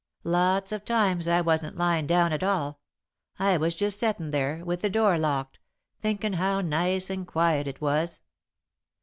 Lots 0.23 0.71
of 0.71 0.83
times 0.83 1.27
I 1.27 1.41
wasn't 1.41 1.77
lyin' 1.77 2.07
down 2.07 2.33
at 2.33 2.41
all 2.41 2.79
I 3.37 3.57
was 3.57 3.75
just 3.75 3.99
settin' 3.99 4.31
there, 4.31 4.65
with 4.65 4.81
the 4.81 4.89
door 4.89 5.15
locked, 5.19 5.59
thinkin' 6.01 6.33
how 6.33 6.59
nice 6.59 7.11
and 7.11 7.27
quiet 7.27 7.67
it 7.67 7.81
was. 7.81 8.19